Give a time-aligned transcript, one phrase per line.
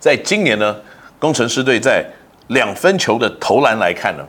[0.00, 0.74] 在今年呢，
[1.18, 2.04] 工程师队在
[2.48, 4.26] 两分球的投篮来看呢，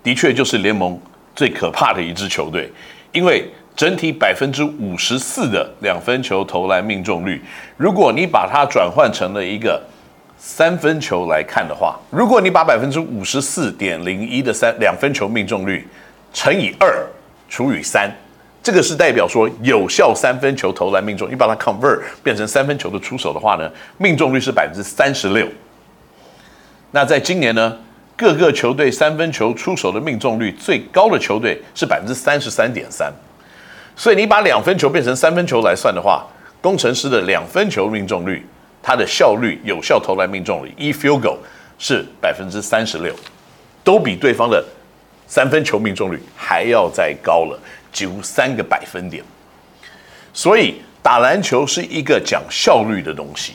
[0.00, 0.98] 的确就是联盟
[1.34, 2.70] 最可怕的一支球队，
[3.10, 7.42] 因为整体百分之五十四的两分球投篮命中率，
[7.76, 9.82] 如果你把它转换成了一个
[10.38, 15.86] 三分球来看的话，如果你把百分之五十四点零一的三两分球命中率
[16.32, 17.04] 乘以二
[17.48, 18.08] 除以三。
[18.62, 25.46] 这个是代表说有效三分球投篮命中，你把它 convert 变成三分球的出手的话呢，命中率是百分之三十六。
[26.90, 27.76] 那在今年呢，
[28.16, 33.10] 各个球队三分球出手的命中率最高的球队是百分之三十三点三。
[33.96, 36.26] 所以你把两分球变成三分球来算的话，
[36.60, 38.46] 工程师的两分球命中率，
[38.82, 41.36] 它的效率有效投篮命中率一 field goal
[41.78, 43.14] 是百分之三十六，
[43.82, 44.62] 都比对方的
[45.30, 47.58] 三分球命中率还要再高了。
[47.92, 49.20] 几乎三个百分点，
[50.32, 53.54] 所以打篮球是一个讲效率的东西。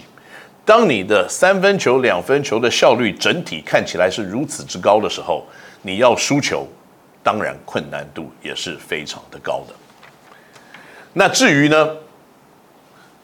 [0.66, 5.48] 当你的三分球、两分球的效率整体看起来是如此之高的时候，
[5.82, 6.68] 你要输球，
[7.24, 9.74] 当然困难度也是非常的高的。
[11.14, 11.96] 那至于呢，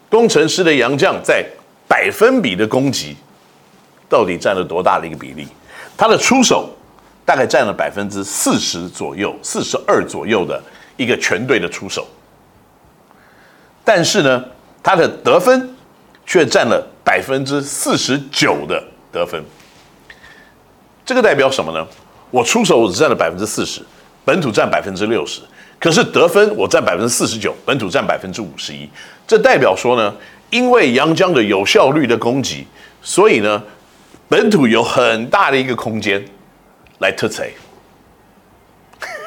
[0.10, 1.46] 工程师的杨将在
[1.90, 3.18] 百分比的攻击
[4.08, 5.46] 到底占了多大的一个比例？
[5.98, 6.70] 他的出手
[7.32, 10.62] 大概占了百分之四十左右，四十二左右的。
[10.98, 12.06] 一个全队的出手，
[13.84, 14.44] 但是呢，
[14.84, 15.74] 他的得分
[16.28, 19.42] 却占了百分之四十九的得分。
[21.04, 21.88] 这个代表什么呢？
[22.30, 23.82] 我出手我只占了百分之四十，
[24.24, 25.42] 本土占百分之六十，
[25.80, 28.88] 可是得分我占百分之四十九，本土占百分之五十一。
[29.26, 30.14] 这代表说呢，
[30.52, 32.68] 因为洋将的有效率的攻击，
[33.02, 33.64] 所以呢，
[34.28, 36.24] 本土有很大的一个空间
[37.02, 37.44] 来突袭。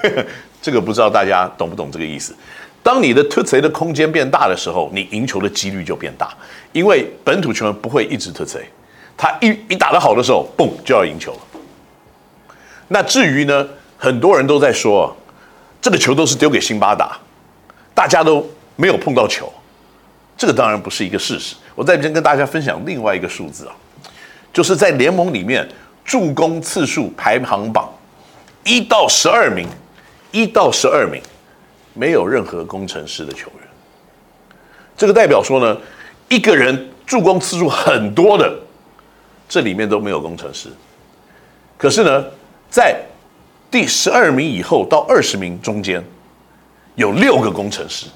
[0.63, 2.35] 这个不知道大家懂不懂这个意思？
[2.83, 6.33] 当你的突袭的空间变大的时候，你赢球的几率就变大，
[6.73, 8.59] 因为本土球员不会一直突袭，
[9.17, 11.39] 他一一打得好的时候，嘣就要赢球了。
[12.89, 13.67] 那至于呢，
[13.97, 15.15] 很多人都在说，
[15.81, 17.19] 这个球都是丢给辛巴打，
[17.95, 18.47] 大家都
[18.77, 19.51] 没有碰到球，
[20.37, 21.57] 这个当然不是一个事实。
[21.75, 23.75] 我在这边跟大家分享另外一个数字啊，
[24.53, 25.67] 就是在联盟里面
[26.05, 27.89] 助攻次数排行榜
[28.65, 29.67] 一到十二名。
[30.37, 31.23] 一到十二名，
[31.93, 33.69] 没有任何工程师的球员。
[34.97, 35.81] 这个代表说呢，
[36.29, 38.53] 一个人助攻次数很多的，
[39.49, 40.69] 这里面都没有工程师。
[41.79, 42.25] 可是呢，
[42.69, 43.01] 在
[43.71, 46.05] 第十二名以后到二十名中间，
[46.97, 48.09] 有六个工程师。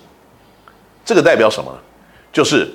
[1.04, 1.72] 这个代表什么？
[2.32, 2.68] 就是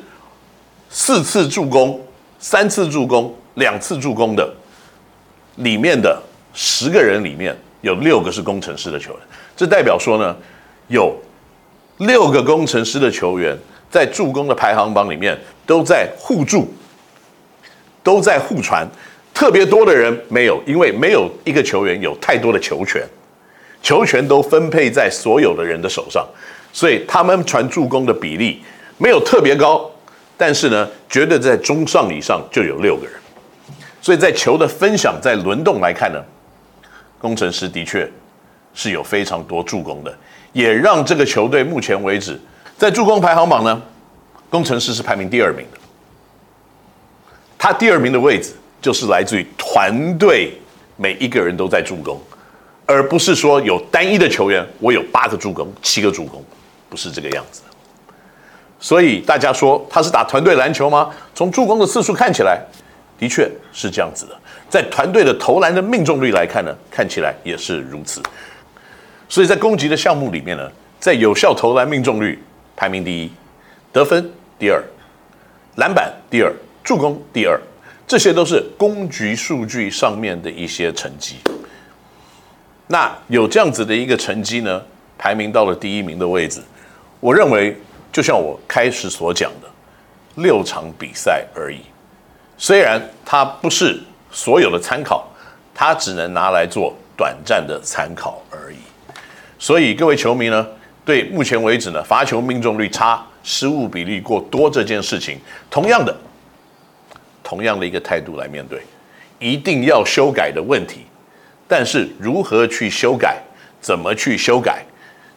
[0.90, 2.01] 四次助攻、
[2.40, 4.50] 三次助攻、两次助攻的
[5.58, 6.22] 里面的
[6.53, 7.56] 十个人里面。
[7.81, 9.19] 有六个是工程师的球员，
[9.58, 10.34] 这代表说呢，
[10.88, 11.14] 有
[11.97, 13.58] 六个工程师的球员
[13.92, 16.74] 在助攻的排行榜里面都在互助，
[18.02, 18.88] 都在互传。
[19.34, 23.06] 特别多的人没有，因为没有一个球员有太多的球权，
[23.81, 26.25] 球权都分配在所有的人的手上，
[26.72, 28.63] 所以他们传助攻的比例
[28.97, 29.92] 没有特别高，
[30.38, 33.16] 但是呢，绝对在中上以上就有六个人。
[34.03, 36.22] 所以在球的分享，在轮动来看呢。
[37.19, 38.06] 工程师的确
[38.74, 40.14] 是有非常多助攻的，
[40.52, 42.38] 也让这个球队目前为止
[42.78, 43.81] 在助攻排行榜呢，
[44.50, 45.78] 工程师是排名第二名的。
[47.58, 50.52] 他第二名的位置就是来自于团队
[50.97, 52.19] 每一个人都在助攻，
[52.86, 56.44] 而不是说有单一的球员，我有八个助攻、七个助攻，
[56.90, 57.62] 不是这个样子。
[58.81, 61.09] 所以大家说他是打团队篮球吗？
[61.34, 62.62] 从助攻的次数看起来，
[63.18, 64.39] 的确是这样子的。
[64.69, 68.22] 在团队的投篮的命中率来看呢，看起来也是如此。
[69.28, 72.41] 所以在攻击的项目里面呢，在有效投篮命中率
[72.75, 73.31] 排名第一，
[73.91, 74.81] 得分第二，
[75.75, 77.59] 篮板第二，助攻第二，
[78.07, 81.38] 这些都是攻击数据上面的一些成绩。
[82.88, 84.81] 那有这样子的一个成绩呢，
[85.18, 86.62] 排名到了第一名的位置，
[87.19, 87.75] 我认为
[88.12, 89.68] 就像我开始所讲的，
[90.36, 91.80] 六场比赛而已，
[92.57, 94.00] 虽然它不是。
[94.35, 95.31] 所有的参考，
[95.75, 98.77] 它只能拿来做短暂的参考而已。
[99.59, 100.65] 所以各位球迷呢，
[101.05, 105.38] 对目前为止呢，罚球命中率差、失误比例过多这件事情，
[105.69, 106.17] 同样的，
[107.44, 108.81] 同样的一个态度来面对，
[109.38, 111.05] 一定要修改的问题。
[111.67, 113.38] 但是如何去修改，
[113.79, 114.83] 怎么去修改，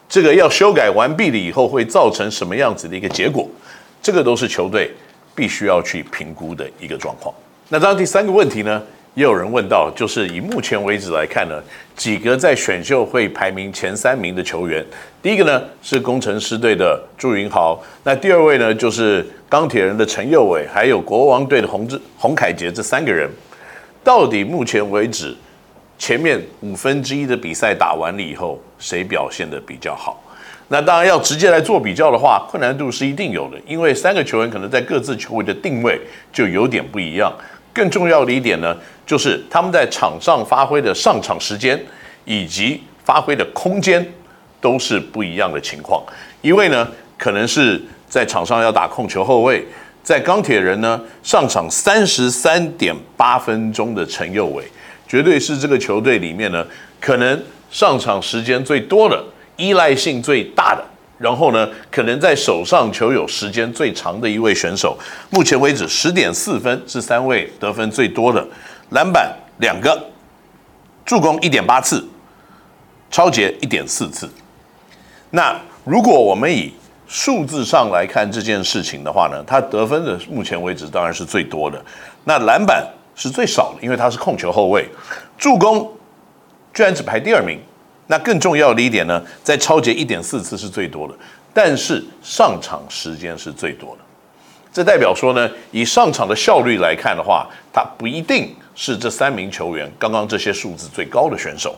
[0.09, 3.47] 这个要修改完毕了以后会造成什么样子的一个结果，
[4.01, 4.91] 这个都是球队
[5.37, 7.33] 必须要去评估的一个状况。
[7.69, 8.83] 那当然，第三个问题呢，
[9.15, 11.63] 也有人问到，就是以目前为止来看呢，
[11.95, 14.85] 几个在选秀会排名前三名的球员，
[15.21, 23.29] 第一个呢是工程师队的朱云豪，那第二位呢就是钢铁人的陈佑伟，还有国王队的洪志洪凯杰这三个人，
[24.03, 25.37] 到底目前为止
[25.99, 30.23] 前面五分之一的比赛打完了以后，谁表现的比较好？
[30.69, 36.01] 那当然要直接来做比较的话，困难度是一定有的，因为三个球员可能在各自球位的定位
[36.33, 37.33] 就有点不一样。
[37.73, 38.77] 更重要的一点呢，
[39.07, 41.81] 就是他们在场上发挥的上场时间
[42.25, 44.05] 以及发挥的空间
[44.61, 46.03] 都是不一样的情况。
[46.41, 49.65] 一位呢，可能是在场上要打控球后卫，
[50.03, 54.65] 在钢铁人呢上场三十三点八分钟的陈佑伟，
[55.07, 56.67] 绝对是这个球队里面呢
[56.99, 57.41] 可能
[57.71, 59.23] 上场时间最多的。
[59.57, 60.85] 依赖性最大的，
[61.19, 64.97] 然后呢，可能在手上球有时间最长的一位选手，
[65.31, 68.47] 目前为止十点四分是三位得分最多的，
[68.91, 69.99] 篮板两个，
[71.05, 72.07] 助攻一点八次，
[73.11, 74.31] 抄截一点四次。
[75.31, 76.73] 那如果我们以
[77.09, 81.83] 数字上来看这件事情的话呢，他得分的目前为止当然是最多的，
[82.25, 84.87] 那篮板是最少的，因为他是控球后卫，
[85.39, 85.91] 助攻
[86.75, 87.59] 居然只排第二名。
[88.07, 91.15] 那更重要的一点呢，在超节一点四次是最多的，
[91.53, 93.99] 但是上场时间是最多的。
[94.73, 101.75] 这代表说呢，以上场的效率来看的话，他不一定是这三名球员刚刚这些数字最高的选手。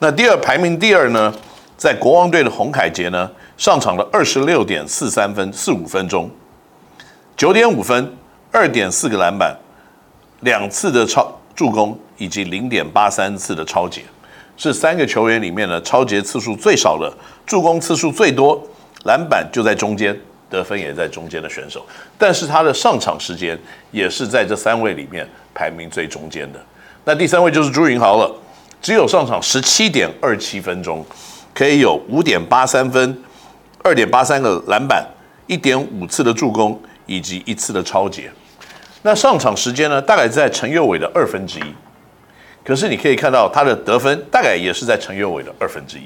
[0.00, 1.32] 那第二排名第二呢，
[1.76, 6.28] 在国王队的洪凯杰呢，上场了二十六点四三分四五分钟，
[7.36, 8.12] 九点五分，
[8.50, 9.56] 二点四个篮板，
[10.40, 14.02] 两次的超助攻以及零点八三次的超节。
[14.56, 17.12] 是三个球员里面呢，超节次数最少的，
[17.46, 18.60] 助攻次数最多，
[19.04, 20.16] 篮板就在中间，
[20.48, 21.84] 得分也在中间的选手。
[22.16, 23.58] 但是他的上场时间
[23.90, 26.60] 也是在这三位里面排名最中间的。
[27.04, 28.32] 那第三位就是朱云豪了，
[28.80, 31.04] 只有上场十七点二七分钟，
[31.52, 33.22] 可以有五点八三分，
[33.82, 35.04] 二点八三个篮板，
[35.46, 38.30] 一点五次的助攻以及一次的超节。
[39.02, 41.64] 那上场时间呢，大概在陈佑伟的二分之一。
[42.64, 46.04] 可是你可以看到他的得分大概也是在陈佑伟的二分之一。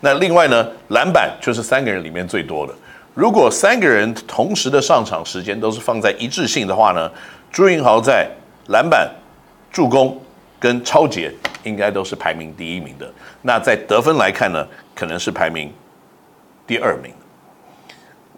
[0.00, 2.74] 那另外呢，篮板就是三个人里面最多的。
[3.14, 7.10] 如果三个人同时的上场时间都是放在一致性的话呢，
[7.50, 8.28] 朱云豪在
[8.66, 9.08] 篮板、
[9.72, 10.20] 助攻
[10.60, 11.32] 跟抄截
[11.62, 13.10] 应该都是排名第一名的。
[13.42, 15.72] 那在得分来看呢，可能是排名
[16.66, 17.10] 第二名。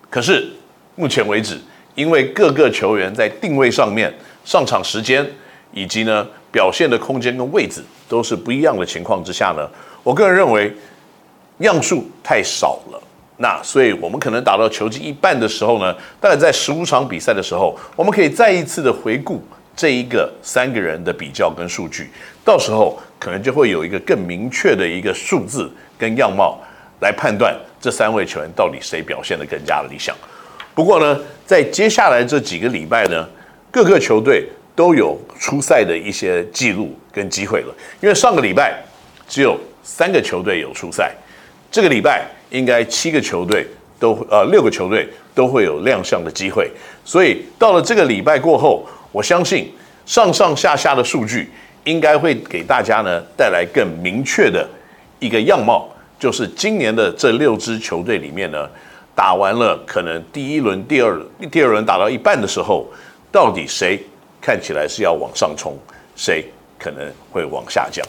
[0.09, 0.49] 可是
[0.95, 1.59] 目前为止，
[1.95, 4.15] 因为各个球员在定位上面、
[4.45, 5.27] 上场时间
[5.73, 6.27] 以及呢，
[6.57, 9.69] 表现的空间跟位置都是不一样的情况之下呢，
[10.03, 10.75] 我个人认为
[11.59, 13.03] 样数太少了。
[13.37, 19.45] 那所以我们可能打到球季一半的时候呢，大概在十五场比赛的时候，我们可以再一次的回顾
[19.77, 22.09] 这一个三个人的比较跟数据，
[22.43, 26.59] 到时候可能就会有一个更明确的一个数字跟样貌
[27.01, 30.17] 来判断这三位球员到底谁表现得更加的理想。
[30.75, 33.29] 不过呢，在接下来这几个礼拜呢，
[33.71, 34.49] 各个球队。
[34.77, 38.79] 都有出赛的一些记录跟机会了，因为上个礼拜
[39.27, 41.13] 只有三个球队有出赛，
[41.73, 43.67] 这个礼拜应该七个球队
[43.99, 46.71] 都呃六个球队都会有亮相的机会，
[47.05, 49.73] 所以到了这个礼拜过后，我相信
[50.05, 51.51] 上上下下的数据
[51.85, 54.69] 应该会给大家呢带来更明确的
[55.19, 55.89] 一个样貌，
[56.21, 58.69] 就是今年的这六支球队里面呢，
[59.15, 61.19] 打完了可能第一轮、第二
[61.51, 62.87] 第二轮打到一半的时候，
[63.33, 63.99] 到底谁？
[64.47, 65.77] 看起来是要往上冲，
[66.15, 66.49] 谁
[66.79, 68.07] 可能会往下降？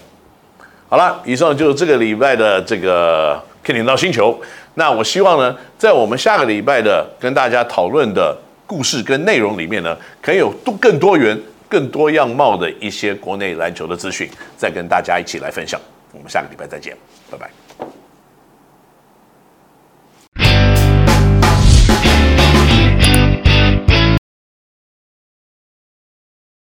[0.87, 3.33] 好了，以上就是这个礼拜的这个
[3.65, 4.39] Ken 频道星球。
[4.75, 11.35] 那我希望呢，在我们下个礼拜的跟大家讨论的故事跟内容里面呢，可以有多更多元、
[11.67, 15.81] 更多样貌的一些国内篮球的资讯，再跟大家一起来分享。
[16.11, 16.95] 我们下个礼拜再见，
[17.31, 17.66] 拜拜。